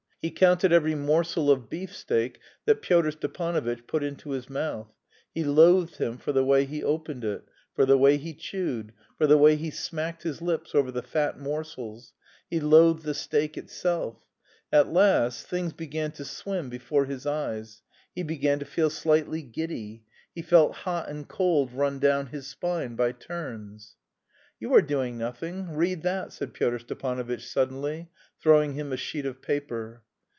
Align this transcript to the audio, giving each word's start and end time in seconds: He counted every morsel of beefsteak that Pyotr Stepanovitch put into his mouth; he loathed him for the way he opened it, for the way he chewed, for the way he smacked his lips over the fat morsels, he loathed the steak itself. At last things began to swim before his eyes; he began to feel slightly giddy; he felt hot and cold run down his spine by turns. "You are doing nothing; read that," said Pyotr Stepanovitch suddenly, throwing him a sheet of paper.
He 0.23 0.29
counted 0.29 0.71
every 0.71 0.93
morsel 0.93 1.49
of 1.49 1.67
beefsteak 1.67 2.39
that 2.65 2.83
Pyotr 2.83 3.09
Stepanovitch 3.09 3.87
put 3.87 4.03
into 4.03 4.29
his 4.33 4.51
mouth; 4.51 4.93
he 5.33 5.43
loathed 5.43 5.95
him 5.95 6.19
for 6.19 6.31
the 6.31 6.45
way 6.45 6.65
he 6.65 6.83
opened 6.83 7.23
it, 7.23 7.43
for 7.73 7.87
the 7.87 7.97
way 7.97 8.17
he 8.17 8.35
chewed, 8.35 8.93
for 9.17 9.25
the 9.25 9.39
way 9.39 9.55
he 9.55 9.71
smacked 9.71 10.21
his 10.21 10.39
lips 10.39 10.75
over 10.75 10.91
the 10.91 11.01
fat 11.01 11.39
morsels, 11.39 12.13
he 12.47 12.59
loathed 12.59 13.01
the 13.01 13.15
steak 13.15 13.57
itself. 13.57 14.17
At 14.71 14.93
last 14.93 15.47
things 15.47 15.73
began 15.73 16.11
to 16.11 16.23
swim 16.23 16.69
before 16.69 17.05
his 17.05 17.25
eyes; 17.25 17.81
he 18.13 18.21
began 18.21 18.59
to 18.59 18.65
feel 18.65 18.91
slightly 18.91 19.41
giddy; 19.41 20.03
he 20.35 20.43
felt 20.43 20.75
hot 20.75 21.09
and 21.09 21.27
cold 21.27 21.73
run 21.73 21.97
down 21.97 22.27
his 22.27 22.45
spine 22.45 22.95
by 22.95 23.11
turns. 23.11 23.95
"You 24.59 24.71
are 24.75 24.83
doing 24.83 25.17
nothing; 25.17 25.71
read 25.75 26.03
that," 26.03 26.31
said 26.31 26.53
Pyotr 26.53 26.77
Stepanovitch 26.77 27.47
suddenly, 27.47 28.11
throwing 28.39 28.73
him 28.73 28.93
a 28.93 28.97
sheet 28.97 29.25
of 29.25 29.41
paper. 29.41 30.03